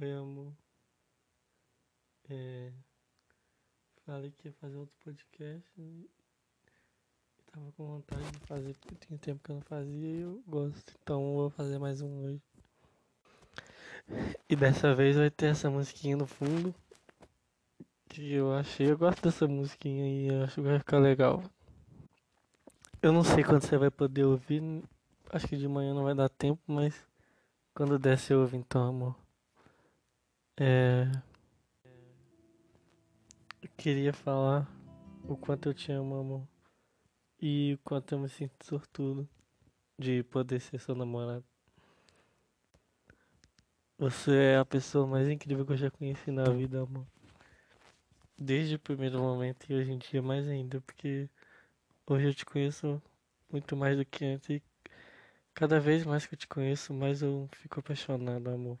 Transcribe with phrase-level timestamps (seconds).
[0.00, 0.52] Oi, amor.
[2.30, 2.72] É,
[4.06, 6.08] falei que ia fazer outro podcast e
[7.52, 10.94] tava com vontade de fazer porque tinha tempo que eu não fazia e eu gosto.
[11.02, 12.42] Então vou fazer mais um hoje.
[14.48, 16.74] E dessa vez vai ter essa musiquinha no fundo.
[18.08, 21.44] Que eu achei, eu gosto dessa musiquinha e eu acho que vai ficar legal.
[23.02, 24.62] Eu não sei quando você vai poder ouvir.
[25.30, 27.06] Acho que de manhã não vai dar tempo, mas
[27.74, 29.21] quando der você ouve então, amor.
[30.56, 31.10] É.
[33.62, 34.68] Eu queria falar
[35.26, 36.48] o quanto eu te amo, amor.
[37.40, 39.28] E o quanto eu me sinto sortudo
[39.98, 41.44] de poder ser seu namorado.
[43.98, 47.06] Você é a pessoa mais incrível que eu já conheci na vida, amor.
[48.36, 51.30] Desde o primeiro momento e hoje em dia mais ainda, porque
[52.06, 53.00] hoje eu te conheço
[53.50, 54.62] muito mais do que antes e
[55.54, 58.78] cada vez mais que eu te conheço, mais eu fico apaixonado, amor.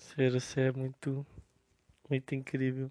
[0.00, 1.26] Sério, você é muito,
[2.08, 2.90] muito incrível.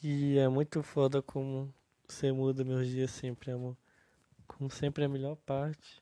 [0.00, 1.74] E é muito foda como
[2.06, 3.76] você muda meus dias sempre, amor.
[4.46, 6.00] Como sempre a melhor parte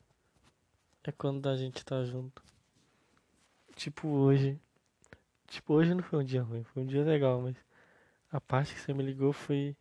[1.03, 2.43] é quando a gente tá junto.
[3.75, 4.61] Tipo hoje.
[5.47, 7.57] Tipo, hoje não foi um dia ruim, foi um dia legal, mas
[8.31, 9.75] a parte que você me ligou foi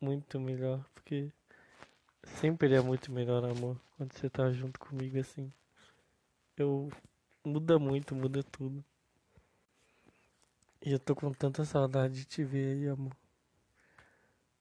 [0.00, 1.32] muito melhor, porque
[2.22, 5.52] sempre é muito melhor, amor, quando você tá junto comigo assim.
[6.56, 6.90] Eu
[7.46, 8.84] muda muito, muda tudo.
[10.84, 13.16] E eu tô com tanta saudade de te ver aí, amor.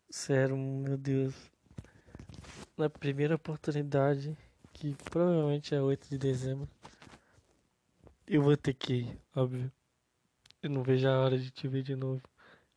[0.09, 1.33] Sério, meu Deus.
[2.77, 4.38] Na primeira oportunidade,
[4.72, 6.69] que provavelmente é 8 de dezembro,
[8.27, 9.72] eu vou ter que ir, óbvio.
[10.61, 12.22] Eu não vejo a hora de te ver de novo.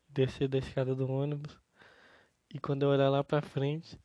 [0.07, 1.55] Descer da escada do ônibus.
[2.53, 3.99] E quando eu olhar lá pra frente,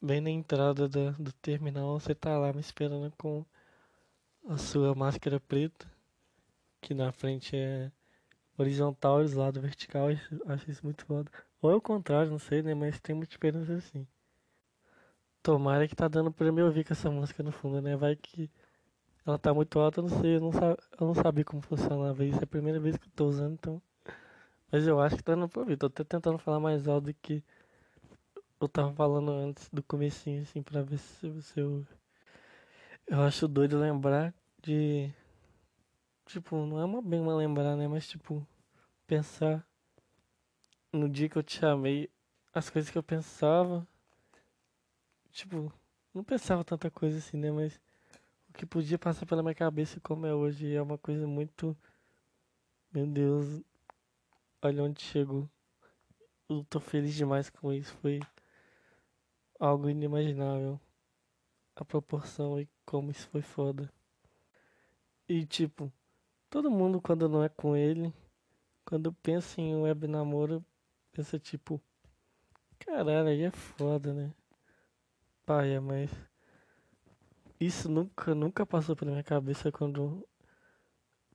[0.00, 3.44] bem na entrada do, do terminal, você tá lá me esperando com
[4.48, 5.90] a sua máscara preta,
[6.80, 7.90] que na frente é
[8.58, 10.08] horizontal e do lado vertical.
[10.46, 11.30] Acho isso muito foda.
[11.62, 12.74] Ou é o contrário, não sei, né?
[12.74, 14.06] Mas tem muita esperança assim.
[15.42, 17.96] Tomara que tá dando pra me ouvir com essa música no fundo, né?
[17.96, 18.50] Vai que
[19.26, 22.24] ela tá muito alta, eu não sei, eu não, sa eu não sabia como funcionava
[22.24, 22.40] isso.
[22.40, 23.82] É a primeira vez que eu tô usando, então.
[24.70, 25.76] Mas eu acho que tá dando pra ouvir.
[25.76, 27.42] Tô até tentando falar mais alto do que
[28.60, 31.99] eu tava falando antes do comecinho, assim, pra ver se você ouve.
[33.06, 35.12] Eu acho doido lembrar de.
[36.26, 37.88] Tipo, não é uma bem uma lembrar, né?
[37.88, 38.46] Mas, tipo,
[39.06, 39.66] pensar
[40.92, 42.10] no dia que eu te chamei,
[42.52, 43.86] as coisas que eu pensava.
[45.32, 45.72] Tipo,
[46.12, 47.50] não pensava tanta coisa assim, né?
[47.50, 47.80] Mas
[48.48, 51.76] o que podia passar pela minha cabeça como é hoje é uma coisa muito.
[52.92, 53.62] Meu Deus,
[54.62, 55.48] olha onde chegou.
[56.48, 57.94] Eu tô feliz demais com isso.
[57.98, 58.20] Foi
[59.58, 60.80] algo inimaginável.
[61.76, 63.88] A proporção e como isso foi foda.
[65.28, 65.92] E tipo,
[66.50, 68.12] todo mundo quando não é com ele,
[68.84, 70.64] quando pensa em web namoro,
[71.12, 71.80] pensa tipo,
[72.80, 74.34] caralho, aí é foda, né?
[75.46, 76.10] Pai, é, mas
[77.60, 80.26] isso nunca, nunca passou pela minha cabeça quando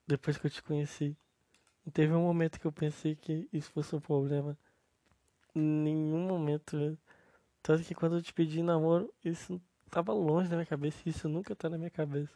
[0.06, 1.16] depois que eu te conheci.
[1.94, 4.58] Teve um momento que eu pensei que isso fosse um problema.
[5.54, 7.00] Nenhum momento.
[7.62, 9.62] Tanto que quando eu te pedi namoro, isso
[9.96, 11.08] tava longe da minha cabeça.
[11.08, 12.34] Isso nunca tá na minha cabeça.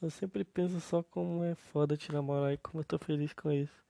[0.00, 3.52] Eu sempre penso só como é foda te namorar e como eu tô feliz com
[3.52, 3.84] isso.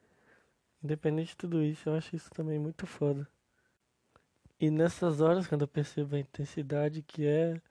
[0.82, 3.28] Independente de tudo isso, eu acho isso também muito foda.
[4.58, 7.62] E nessas horas, quando eu percebo a intensidade que é,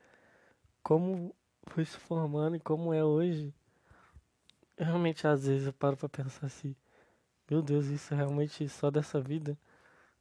[0.81, 1.35] como
[1.67, 3.53] foi se formando e como é hoje,
[4.77, 6.73] realmente às vezes eu paro pra pensar assim,
[7.51, 9.57] meu Deus, isso é realmente só dessa vida?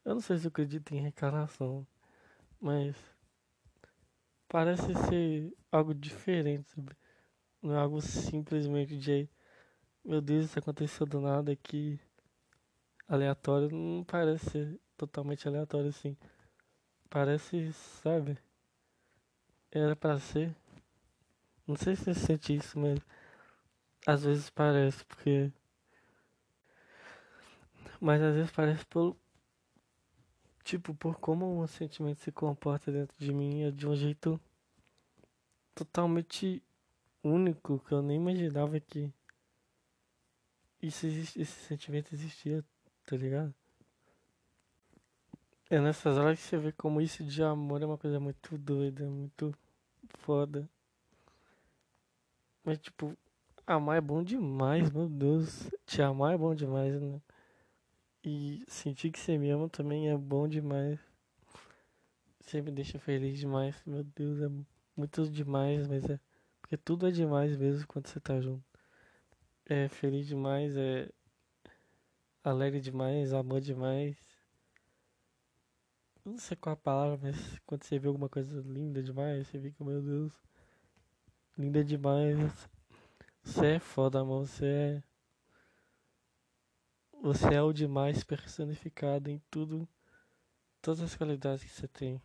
[0.03, 1.87] Eu não sei se eu acredito em reencarnação,
[2.59, 2.97] mas
[4.49, 6.91] parece ser algo diferente, sabe?
[7.61, 9.29] Não é algo simplesmente de,
[10.03, 11.99] meu Deus, isso aconteceu do nada aqui
[13.09, 16.15] aleatório não parece ser totalmente aleatório assim.
[17.09, 18.37] Parece, sabe?
[19.71, 20.55] Era para ser.
[21.67, 22.99] Não sei se você sente isso, mas
[24.05, 25.51] às vezes parece, porque.
[27.99, 29.15] Mas às vezes parece por.
[30.63, 34.39] Tipo, por como o sentimento se comporta dentro de mim é de um jeito
[35.79, 36.61] totalmente
[37.23, 39.11] único que eu nem imaginava que
[40.81, 42.63] isso existe, esse sentimento existia
[43.05, 43.53] tá ligado?
[45.69, 49.05] É nessas horas que você vê como isso de amor é uma coisa muito doida,
[49.05, 49.55] muito
[50.19, 50.69] foda.
[52.63, 53.17] Mas tipo,
[53.65, 55.69] amar é bom demais, meu Deus.
[55.85, 57.21] Te amar é bom demais, né?
[58.23, 60.99] E sentir que você me ama também é bom demais.
[62.53, 64.49] Me deixa feliz demais, meu Deus, é
[64.99, 66.19] muito demais, mas é.
[66.61, 68.63] Porque tudo é demais mesmo quando você tá junto.
[69.65, 71.09] é feliz demais, é
[72.43, 74.17] alegre demais, amor demais.
[76.25, 79.83] Não sei qual a palavra, mas quando você vê alguma coisa linda demais, você fica,
[79.83, 80.33] meu Deus,
[81.57, 82.69] linda demais.
[83.41, 85.03] Você é foda, amor, você é.
[87.21, 89.87] Você é o demais personificado em tudo,
[90.81, 92.21] todas as qualidades que você tem.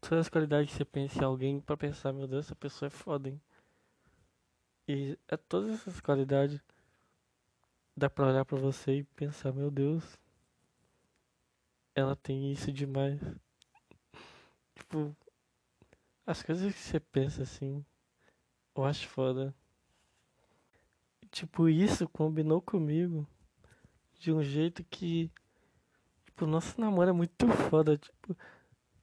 [0.00, 2.90] Todas as qualidades que você pensa em alguém pra pensar, meu Deus, essa pessoa é
[2.90, 3.40] foda, hein?
[4.88, 6.60] E é todas essas qualidades
[7.96, 10.18] dá pra olhar pra você e pensar, meu Deus,
[11.94, 13.20] ela tem isso demais.
[14.74, 15.14] Tipo,
[16.26, 17.84] as coisas que você pensa assim,
[18.74, 19.54] eu acho foda.
[21.30, 23.26] Tipo, isso combinou comigo
[24.18, 25.30] de um jeito que,
[26.24, 27.96] tipo, nosso namoro é muito foda.
[27.96, 28.36] Tipo,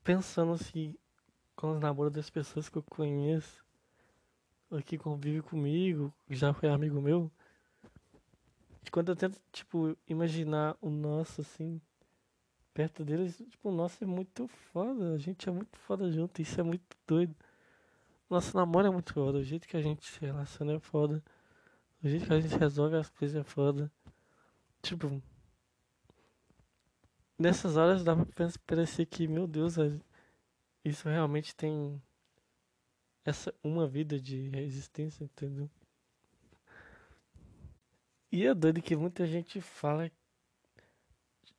[0.07, 0.95] pensando assim,
[1.53, 3.61] com os namoros das pessoas que eu conheço,
[4.69, 7.29] ou que convive comigo, já foi amigo meu.
[8.89, 11.81] Quando eu tento, tipo, imaginar o nosso, assim,
[12.73, 15.13] perto deles, tipo, o nosso é muito foda.
[15.13, 17.35] A gente é muito foda junto, isso é muito doido.
[18.29, 21.21] Nosso namoro é muito foda, o jeito que a gente se relaciona é foda.
[22.01, 23.91] O jeito que a gente resolve as coisas é foda.
[24.81, 25.21] Tipo,
[27.37, 29.75] nessas horas dá pra parecer que, meu Deus,
[30.83, 32.01] isso realmente tem
[33.25, 35.69] essa uma vida de resistência, entendeu?
[38.31, 40.11] E é doido que muita gente fala.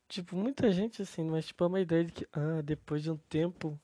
[0.07, 3.17] Tipo, muita gente assim, mas tipo, é uma ideia de que, ah, depois de um
[3.17, 3.79] tempo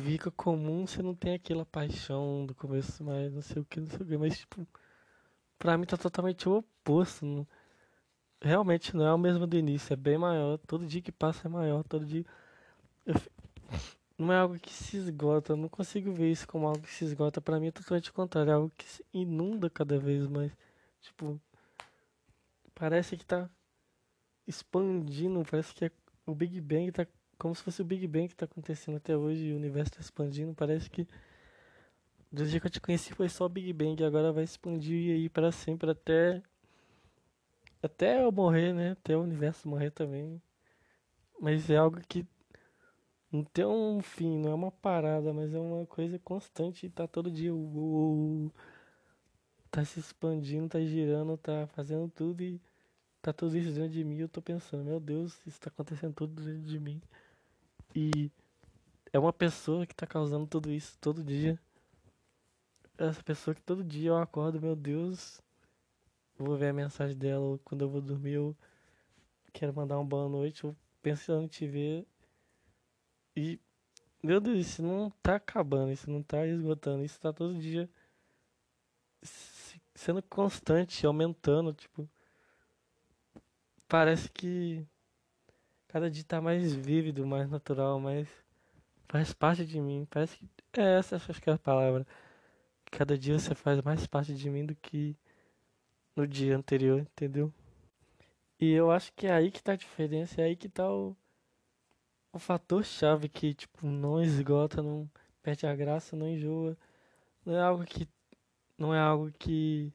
[0.00, 3.88] fica comum, você não tem aquela paixão do começo, mas não sei o que, não
[3.88, 4.16] sei o que.
[4.16, 4.66] Mas, tipo,
[5.58, 7.24] pra mim tá totalmente o oposto.
[7.26, 7.46] Não,
[8.42, 10.58] realmente não é o mesmo do início, é bem maior.
[10.58, 12.24] Todo dia que passa é maior, todo dia.
[14.18, 17.04] Não é algo que se esgota, eu não consigo ver isso como algo que se
[17.04, 17.40] esgota.
[17.40, 20.52] Pra mim é totalmente contrário, é algo que se inunda cada vez mais.
[21.00, 21.40] Tipo,
[22.74, 23.50] parece que tá
[24.46, 25.90] expandindo, parece que é
[26.26, 27.06] o Big Bang tá
[27.38, 30.00] como se fosse o Big Bang que tá acontecendo até hoje e o universo tá
[30.00, 30.54] expandindo.
[30.54, 31.06] Parece que
[32.30, 35.50] dia que eu te conheci foi só Big Bang e agora vai expandir aí para
[35.50, 36.40] sempre até
[37.82, 38.92] até eu morrer, né?
[38.92, 40.40] Até o universo morrer também.
[41.40, 42.26] Mas é algo que
[43.32, 47.30] não tem um fim, não é uma parada, mas é uma coisa constante tá todo
[47.30, 47.54] dia.
[47.54, 48.50] Uh,
[49.70, 52.60] tá se expandindo, tá girando, tá fazendo tudo e
[53.22, 54.18] tá tudo isso dentro de mim.
[54.18, 57.00] Eu tô pensando, meu Deus, isso tá acontecendo tudo dentro de mim.
[57.94, 58.30] E
[59.12, 61.58] é uma pessoa que tá causando tudo isso todo dia.
[62.98, 65.41] Essa pessoa que todo dia eu acordo, meu Deus,
[66.38, 68.56] vou ver a mensagem dela quando eu vou dormir eu
[69.52, 72.06] quero mandar uma boa noite, eu pensando em te ver.
[73.36, 73.60] E
[74.22, 77.88] meu Deus, isso não tá acabando, isso não tá esgotando, isso tá todo dia
[79.94, 82.08] sendo constante, aumentando, tipo.
[83.88, 84.86] Parece que
[85.88, 88.28] cada dia tá mais vívido, mais natural, mais.
[89.08, 90.06] faz parte de mim.
[90.10, 90.48] Parece que.
[90.80, 92.06] É essa acho que é a palavra.
[92.90, 95.16] Cada dia você faz mais parte de mim do que
[96.16, 97.52] no dia anterior, entendeu?
[98.60, 101.16] E eu acho que é aí que tá a diferença, é aí que tá o,
[102.32, 105.10] o fator chave que, tipo, não esgota, não
[105.42, 106.76] perde a graça, não enjoa.
[107.44, 108.08] Não é algo que
[108.78, 109.92] não é algo que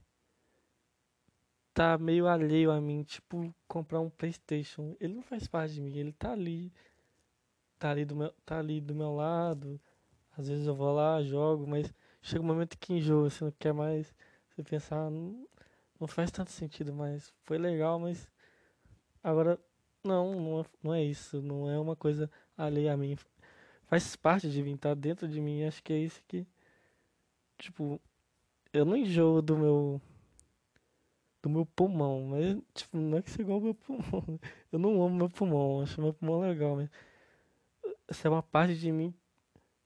[1.74, 4.96] tá meio alheio a mim, tipo comprar um PlayStation.
[5.00, 6.74] Ele não faz parte de mim, ele tá ali,
[7.80, 9.80] tá ali do meu, tá ali do meu lado.
[10.38, 13.74] Às vezes eu vou lá, jogo, mas chega um momento que enjoa, você não quer
[13.74, 14.14] mais.
[14.50, 15.12] Você pensar, ah,
[16.00, 18.30] não faz tanto sentido, mas foi legal, mas
[19.24, 19.60] agora
[20.04, 23.18] não, não é, não é isso, não é uma coisa alheia a mim.
[23.88, 26.46] Faz parte de mim, tá dentro de mim, acho que é isso que
[27.58, 28.00] tipo
[28.74, 30.02] eu não enjoo do meu
[31.42, 34.40] do meu pulmão, mas tipo, não é que seja igual ao meu pulmão.
[34.72, 36.90] Eu não amo meu pulmão, acho meu pulmão legal, mas
[38.08, 39.14] essa é uma parte de mim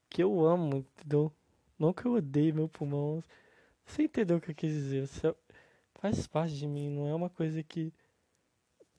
[0.09, 1.31] que eu amo, entendeu?
[1.79, 3.23] Não que eu odeie meu pulmão.
[3.85, 5.07] Você entendeu o que eu quis dizer?
[6.01, 7.93] Faz parte de mim, não é uma coisa que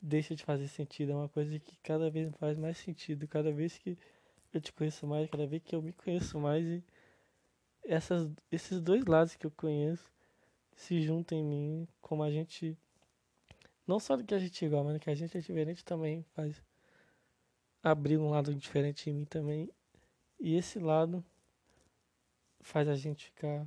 [0.00, 3.76] deixa de fazer sentido, é uma coisa que cada vez faz mais sentido, cada vez
[3.76, 3.98] que
[4.52, 6.84] eu te conheço mais, cada vez que eu me conheço mais e
[7.82, 10.08] essas, esses dois lados que eu conheço
[10.76, 12.78] se juntam em mim, como a gente.
[13.84, 16.24] Não só do que a gente é igual, mas que a gente é diferente também
[16.36, 16.62] faz
[17.82, 19.68] abrir um lado diferente em mim também.
[20.38, 21.24] E esse lado
[22.60, 23.66] faz a gente ficar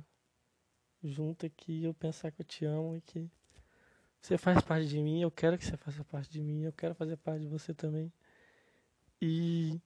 [1.10, 3.30] junto aqui, eu pensar que eu te amo e que
[4.20, 6.94] você faz parte de mim, eu quero que você faça parte de mim, eu quero
[6.94, 8.12] fazer parte de você também.
[9.20, 9.80] E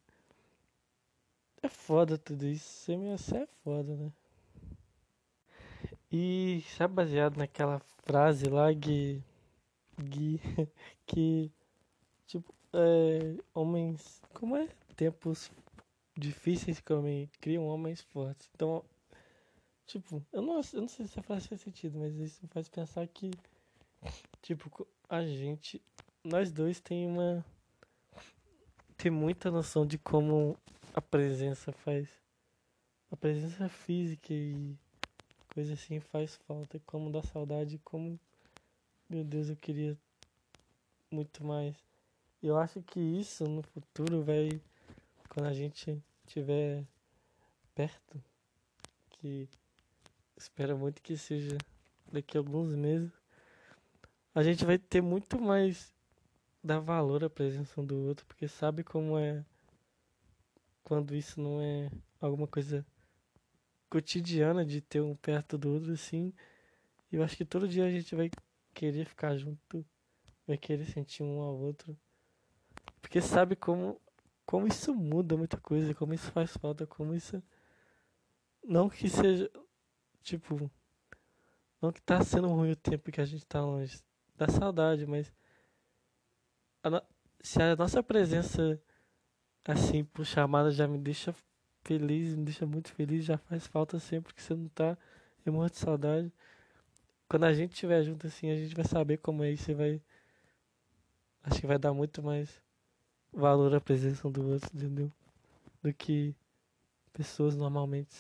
[1.63, 2.65] é foda tudo isso,
[3.19, 4.13] você é foda, né?
[6.11, 9.23] E sabe baseado naquela frase lá que,
[10.11, 10.41] que,
[11.07, 11.53] que
[12.27, 14.69] tipo, é, homens, como é?
[14.97, 15.51] Tempos
[16.17, 18.49] difíceis que criam homens fortes.
[18.55, 18.85] Então,
[19.91, 22.69] tipo, eu não, eu não sei se essa frase faz sentido, mas isso me faz
[22.69, 23.31] pensar que,
[24.41, 25.83] tipo, a gente,
[26.23, 27.45] nós dois tem uma,
[28.97, 30.57] tem muita noção de como
[30.95, 32.09] a presença faz,
[33.11, 34.77] a presença física e
[35.53, 38.19] coisa assim faz falta, como dá saudade, como,
[39.09, 39.99] meu Deus, eu queria
[41.11, 41.75] muito mais.
[42.41, 44.61] Eu acho que isso no futuro vai,
[45.29, 46.85] quando a gente estiver
[47.75, 48.23] perto,
[49.11, 49.49] que
[50.41, 51.59] espero muito que seja
[52.11, 53.13] daqui a alguns meses,
[54.35, 55.93] a gente vai ter muito mais
[56.65, 59.45] dar valor à presença um do outro, porque sabe como é
[60.83, 62.85] quando isso não é alguma coisa
[63.91, 66.33] cotidiana de ter um perto do outro assim.
[67.13, 68.31] Eu acho que todo dia a gente vai
[68.73, 69.85] querer ficar junto,
[70.47, 71.97] vai querer sentir um ao outro.
[73.03, 74.01] Porque sabe como
[74.47, 77.41] como isso muda muita coisa, como isso faz falta, como isso
[78.65, 79.49] não que seja
[80.23, 80.71] tipo
[81.81, 83.99] não que tá sendo ruim o tempo que a gente tá longe,
[84.37, 85.33] dá saudade, mas
[86.83, 87.03] a no...
[87.41, 88.81] se a nossa presença
[89.65, 91.35] assim por chamada já me deixa
[91.83, 94.97] feliz, me deixa muito feliz, já faz falta sempre que você não tá,
[95.45, 96.33] eu morro de saudade.
[97.29, 100.03] Quando a gente estiver junto assim, a gente vai saber como é e vai
[101.43, 102.63] acho que vai dar muito mais
[103.33, 105.11] valor à presença um do outro, entendeu?
[105.83, 106.35] Do que
[107.13, 108.15] pessoas normalmente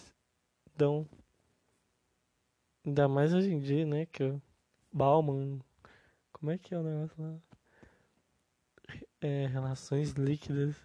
[0.76, 1.07] dão.
[2.84, 4.06] Ainda mais hoje em dia, né?
[4.06, 4.42] Que o
[4.92, 5.60] Bauman.
[6.32, 7.38] Como é que é o negócio lá?
[9.20, 10.76] É, relações líquidas.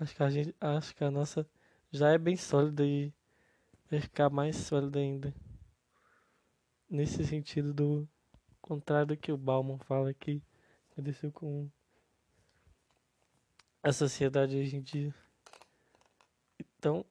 [0.00, 0.56] Acho que a gente.
[0.60, 1.46] Acho que a nossa
[1.90, 3.12] já é bem sólida e
[3.90, 5.34] vai ficar mais sólida ainda.
[6.88, 8.08] Nesse sentido do
[8.62, 10.42] contrário do que o Bauman fala que
[10.90, 11.70] aconteceu com
[13.82, 15.14] a sociedade hoje em dia.
[16.58, 17.04] Então,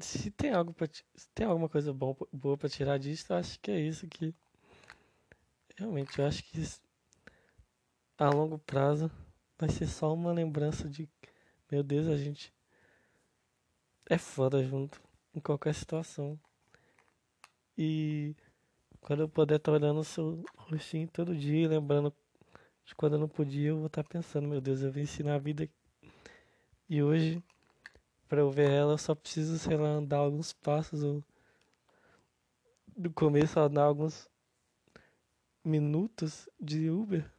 [0.00, 3.58] se tem algo para se tem alguma coisa bom, boa para tirar disso, eu acho
[3.60, 4.34] que é isso que
[5.76, 6.80] realmente eu acho que isso,
[8.18, 9.10] a longo prazo
[9.58, 11.08] vai ser só uma lembrança de
[11.70, 12.54] meu Deus, a gente
[14.08, 15.00] é foda junto
[15.34, 16.38] em qualquer situação.
[17.76, 18.36] E
[19.00, 22.14] quando eu puder estar olhando o seu rostinho todo dia, lembrando
[22.84, 25.38] de quando eu não podia, eu vou estar pensando, meu Deus, eu vim ensinar a
[25.38, 25.68] vida
[26.88, 27.42] e hoje,
[28.28, 31.24] para eu ver ela, eu só preciso, sei lá, andar alguns passos ou
[32.96, 34.28] do começo andar alguns
[35.64, 37.30] minutos de Uber.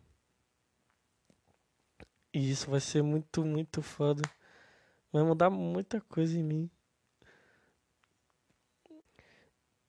[2.33, 4.21] E isso vai ser muito, muito foda.
[5.11, 6.69] Vai mudar muita coisa em mim.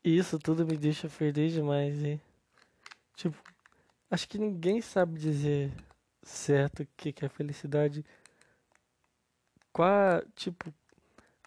[0.02, 2.20] Isso tudo me deixa feliz demais, e
[3.14, 3.36] tipo,
[4.10, 5.72] acho que ninguém sabe dizer
[6.22, 8.04] certo o que, que é felicidade
[9.78, 10.74] qual, tipo,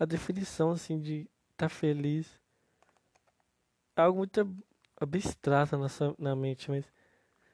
[0.02, 2.28] a definição, assim, de estar tá feliz.
[3.96, 4.58] É algo muito
[5.00, 6.84] abstrato na, sua, na mente, mas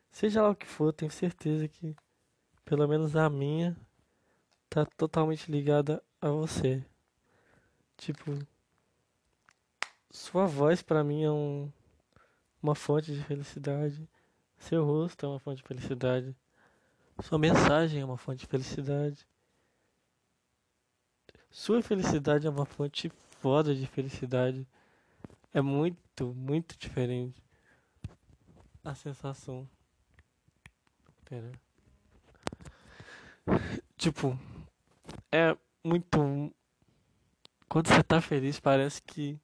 [0.10, 1.94] seja lá o que for, tenho certeza que,
[2.64, 3.76] pelo menos a minha,
[4.70, 6.82] tá totalmente ligada a você.
[7.98, 8.40] Tipo,
[10.10, 11.70] sua voz para mim é um,
[12.64, 14.08] uma fonte de felicidade.
[14.58, 16.34] Seu rosto é uma fonte de felicidade.
[17.22, 19.28] Sua mensagem é uma fonte de felicidade.
[21.50, 24.68] Sua felicidade é uma fonte foda de felicidade.
[25.54, 27.42] É muito, muito diferente.
[28.84, 29.68] A sensação.
[31.26, 31.52] Pera.
[33.98, 34.38] Tipo,
[35.32, 36.54] é muito.
[37.68, 39.40] Quando você tá feliz, parece que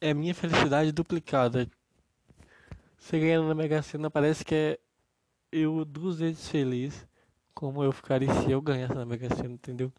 [0.00, 1.70] é minha felicidade duplicada.
[2.96, 4.78] Você ganhando na Mega Sena, parece que é
[5.50, 7.06] eu duas vezes feliz.
[7.54, 9.92] Como eu ficaria se eu ganhasse na Mega Sena, entendeu?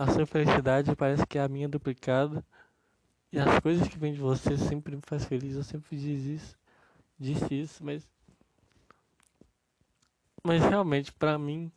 [0.00, 2.42] A sua felicidade parece que é a minha duplicada.
[3.30, 5.54] E as coisas que vêm de você sempre me faz feliz.
[5.54, 6.58] Eu sempre diz isso,
[7.18, 8.08] disse isso, mas.
[10.42, 11.70] Mas realmente, pra mim,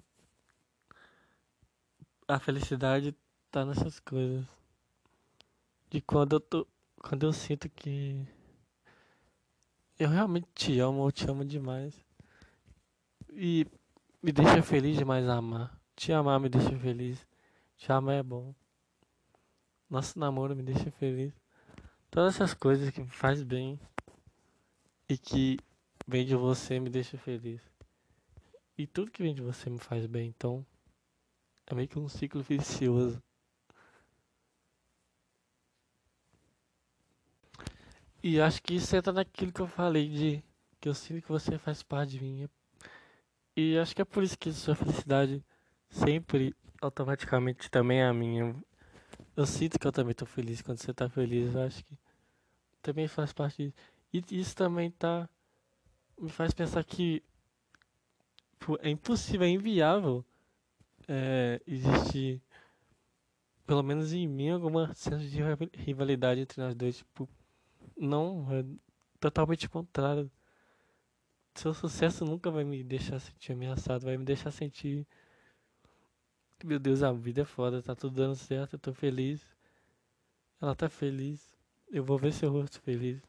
[2.25, 3.13] a felicidade
[3.51, 4.45] tá nessas coisas.
[5.89, 6.65] De quando eu tô.
[6.99, 8.25] Quando eu sinto que.
[9.99, 11.93] Eu realmente te amo, eu te amo demais.
[13.33, 13.67] E
[14.21, 15.77] me deixa feliz demais amar.
[15.93, 17.32] Te amar me deixa feliz.
[17.77, 18.53] Chama é bom.
[19.89, 21.33] Nosso namoro me deixa feliz.
[22.09, 23.79] Todas essas coisas que faz bem
[25.09, 25.57] e que
[26.07, 27.61] vem de você me deixa feliz.
[28.77, 30.65] E tudo que vem de você me faz bem, então
[31.67, 33.21] é meio que um ciclo vicioso.
[38.23, 40.43] E acho que isso entra naquilo que eu falei de
[40.79, 42.49] que eu sinto que você faz parte de mim.
[43.55, 45.43] E acho que é por isso que sua felicidade
[45.89, 48.55] sempre automaticamente também é a minha.
[49.35, 51.53] Eu sinto que eu também tô feliz quando você tá feliz.
[51.55, 51.97] Eu acho que
[52.81, 53.73] também faz parte
[54.11, 54.27] disso.
[54.31, 55.27] E isso também tá.
[56.19, 57.23] Me faz pensar que
[58.81, 60.23] é impossível, é inviável
[61.07, 62.41] é, existir,
[63.65, 65.39] pelo menos em mim, alguma senso de
[65.75, 66.97] rivalidade entre nós dois.
[66.97, 67.27] Tipo,
[67.97, 68.63] não, é
[69.19, 70.29] totalmente contrário.
[71.55, 75.05] Seu sucesso nunca vai me deixar sentir ameaçado, vai me deixar sentir.
[76.63, 79.45] Meu Deus, a vida é foda, tá tudo dando certo, eu tô feliz.
[80.61, 81.53] Ela tá feliz.
[81.91, 83.21] Eu vou ver seu rosto feliz.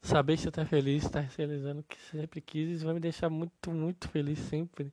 [0.00, 3.72] Saber que você tá feliz, tá realizando o que sempre quis, vai me deixar muito,
[3.72, 4.92] muito feliz sempre.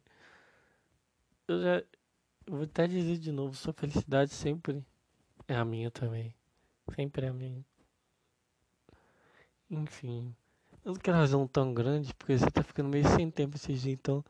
[1.47, 1.83] Eu já
[2.47, 4.83] vou até dizer de novo, sua felicidade sempre
[5.47, 6.33] é a minha também.
[6.95, 7.63] Sempre é a minha.
[9.69, 10.35] Enfim.
[10.83, 13.99] Eu não quero um tão grande, porque você tá ficando meio sem tempo esses dias,
[13.99, 14.25] então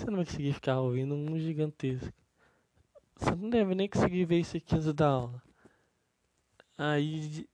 [0.00, 2.12] você não vai conseguir ficar ouvindo um gigantesco.
[3.16, 5.42] Você não deve nem conseguir ver isso aqui antes da aula.
[6.78, 7.46] Aí,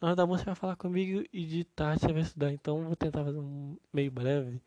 [0.00, 2.52] na hora da música, você vai falar comigo e de tarde você vai estudar.
[2.52, 4.62] Então, vou tentar fazer um meio breve.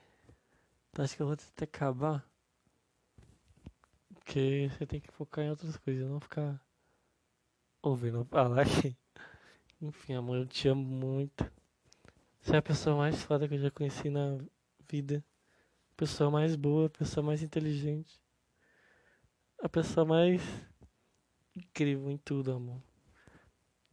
[0.89, 2.25] Então, acho que eu vou tentar acabar.
[4.13, 6.59] Porque você tem que focar em outras coisas, não ficar
[7.81, 8.95] ouvindo falar aqui.
[9.81, 11.49] Enfim, amor, eu te amo muito.
[12.41, 14.37] Você é a pessoa mais foda que eu já conheci na
[14.89, 15.23] vida.
[16.01, 18.19] Pessoa mais boa, a pessoa mais inteligente.
[19.61, 20.41] A pessoa mais
[21.55, 22.81] incrível em tudo, amor.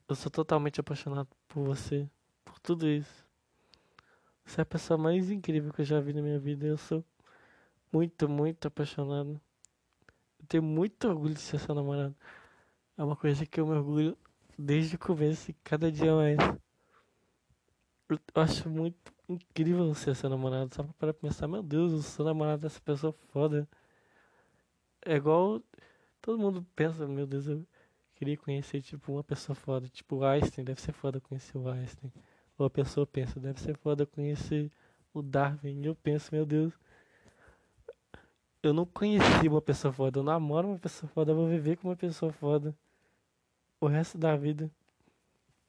[0.09, 2.09] Eu sou totalmente apaixonado por você,
[2.47, 3.27] por tudo isso.
[4.43, 6.67] Você é a pessoa mais incrível que eu já vi na minha vida.
[6.67, 7.05] Eu sou
[7.93, 9.39] muito, muito apaixonado.
[10.41, 12.17] Eu tenho muito orgulho de ser seu namorado.
[12.97, 14.17] É uma coisa que eu me orgulho
[14.59, 16.39] desde o começo e cada dia mais.
[18.09, 20.75] Eu acho muito incrível ser seu namorado.
[20.75, 23.69] Só para pensar, meu Deus, eu sou namorado dessa pessoa foda.
[25.05, 25.63] É igual
[26.21, 27.65] todo mundo pensa, meu Deus, eu
[28.15, 29.89] queria conhecer, tipo, uma pessoa foda.
[29.89, 32.13] Tipo, o Einstein, deve ser foda conhecer o Einstein.
[32.59, 34.71] Ou a pessoa pensa, deve ser foda conhecer
[35.15, 35.83] o Darwin.
[35.83, 36.73] E eu penso, meu Deus,
[38.63, 40.19] eu não conheci uma pessoa foda.
[40.19, 42.75] Eu namoro uma pessoa foda, eu vou viver com uma pessoa foda
[43.81, 44.71] o resto da vida.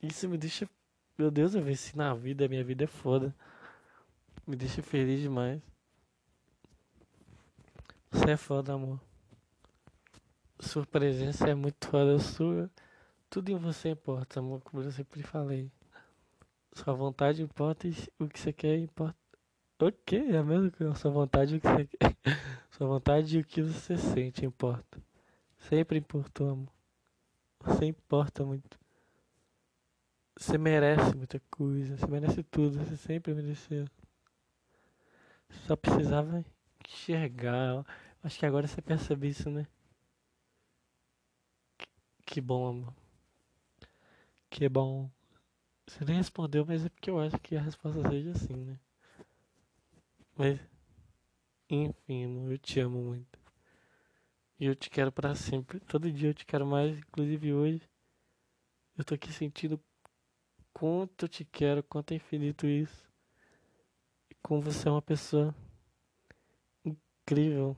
[0.02, 0.68] Isso me deixa.
[1.20, 3.36] Meu Deus, eu venci na vida, minha vida é foda.
[4.48, 5.62] Me deixa feliz demais.
[8.10, 9.02] Você é foda, amor.
[10.62, 12.18] Sua presença é muito foda.
[12.20, 12.72] Sua...
[13.30, 15.70] Tudo em você importa, amor, como eu sempre falei.
[16.72, 19.18] Sua vontade importa e o que você quer importa.
[19.78, 20.96] Ok, é mesma coisa.
[20.96, 22.16] Sua vontade o que você quer.
[22.72, 24.98] Sua vontade e o que você sente importa.
[25.58, 26.74] Sempre importou, amor.
[27.60, 28.80] Você importa muito.
[30.40, 31.98] Você merece muita coisa.
[31.98, 32.80] Você merece tudo.
[32.80, 33.86] Você sempre mereceu.
[35.68, 36.46] Só precisava
[36.88, 37.86] enxergar.
[38.24, 39.68] Acho que agora você percebe isso, né?
[42.26, 42.94] Que bom, amor.
[44.50, 45.12] Que bom.
[45.86, 48.80] Você nem respondeu, mas é porque eu acho que a resposta seja assim, né?
[50.38, 50.58] Mas,
[51.70, 53.38] enfim, amor, eu te amo muito.
[54.58, 55.82] E eu te quero para sempre.
[55.82, 57.82] Todo dia eu te quero mais, inclusive hoje.
[58.98, 59.82] Eu tô aqui sentindo
[60.80, 63.06] quanto eu te quero, quanto é infinito isso.
[64.30, 65.54] E como você é uma pessoa
[66.86, 67.76] incrível.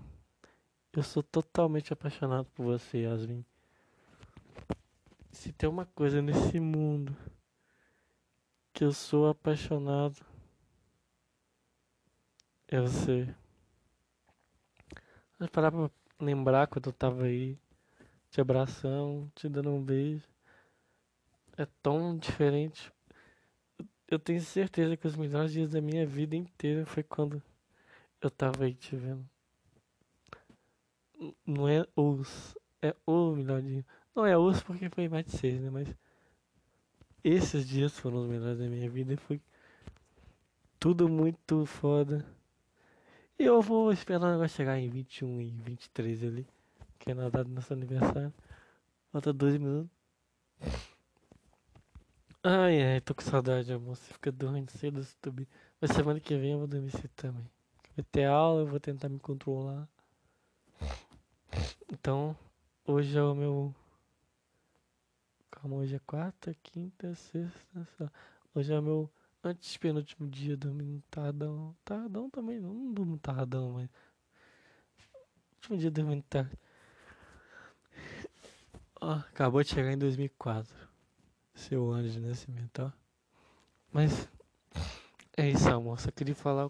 [0.93, 3.43] Eu sou totalmente apaixonado por você, Yasmin.
[5.31, 7.17] Se tem uma coisa nesse mundo
[8.71, 10.23] que eu sou apaixonado,
[12.67, 13.33] é você.
[15.39, 17.57] Vamos parar pra lembrar quando eu tava aí,
[18.29, 20.30] te abraçando, te dando um beijo.
[21.57, 22.91] É tão diferente.
[24.07, 27.41] Eu tenho certeza que os melhores dias da minha vida inteira foi quando
[28.21, 29.25] eu tava aí te vendo.
[31.45, 33.85] Não é os, é o melhor dia.
[34.15, 35.69] Não é os porque foi mais de seis, né?
[35.69, 35.87] Mas
[37.23, 39.39] esses dias foram os melhores da minha vida e foi
[40.79, 42.25] tudo muito foda.
[43.37, 46.47] E eu vou esperar o negócio chegar em 21 e 23 ali,
[46.99, 48.33] que é na data do nosso aniversário.
[49.11, 49.89] Falta dois minutos.
[52.43, 53.95] Ai, ai, tô com saudade, amor.
[53.95, 55.47] Você fica dormindo cedo, YouTube.
[55.79, 57.47] Mas semana que vem eu vou dormir cedo também.
[57.95, 59.87] Vai ter aula, eu vou tentar me controlar.
[61.91, 62.35] Então,
[62.85, 63.75] hoje é o meu
[65.51, 68.11] Calma, hoje é quarta, quinta, sexta.
[68.55, 69.11] Hoje é o meu
[69.43, 71.75] antes penúltimo dia dormindo tardão.
[71.85, 73.89] Tardão também, não, não durmo tardão, mas.
[75.57, 76.57] Último dia dormindo tarde.
[78.99, 80.90] Ó, acabou de chegar em 2004.
[81.53, 82.91] Seu anjo de nascimento, ó.
[83.91, 84.29] Mas
[85.35, 85.99] é isso, amor.
[85.99, 86.69] Só queria falar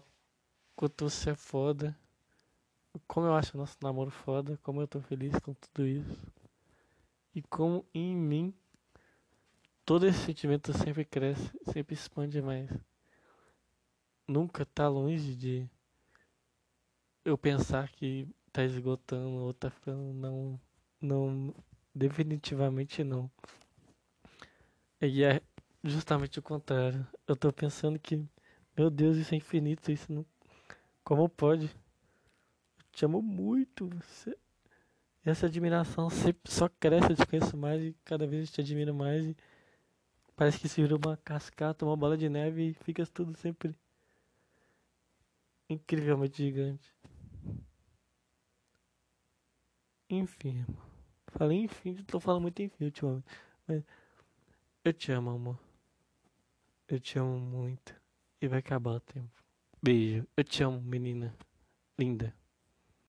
[0.74, 1.96] quanto você é foda.
[3.06, 4.58] Como eu acho nosso namoro foda.
[4.62, 6.32] Como eu tô feliz com tudo isso.
[7.34, 8.54] E como em mim
[9.84, 12.70] todo esse sentimento sempre cresce, sempre expande mais.
[14.26, 15.68] Nunca tá longe de
[17.24, 20.12] eu pensar que tá esgotando ou tá ficando.
[20.12, 20.60] Não.
[21.00, 21.54] Não.
[21.94, 23.30] Definitivamente não.
[25.04, 25.42] E é
[25.82, 27.04] justamente o contrário.
[27.26, 28.24] Eu tô pensando que,
[28.76, 30.24] meu Deus, isso é infinito, isso não.
[31.02, 31.66] Como pode?
[31.66, 33.88] Eu te amo muito.
[33.88, 34.38] Você...
[35.24, 38.94] Essa admiração sempre só cresce, eu te conheço mais e cada vez eu te admiro
[38.94, 39.26] mais.
[39.26, 39.36] E
[40.36, 43.74] parece que se virou uma cascata, uma bola de neve e fica tudo sempre
[45.68, 46.94] incrivelmente gigante.
[50.08, 50.64] Enfim,
[51.28, 53.26] falei enfim, tô falando muito enfim ultimamente.
[53.66, 53.82] Mas
[54.84, 55.58] eu te amo, amor.
[56.88, 57.94] Eu te amo muito.
[58.40, 59.30] E vai acabar o tempo.
[59.82, 60.26] Beijo.
[60.36, 61.34] Eu te amo, menina.
[61.98, 62.34] Linda.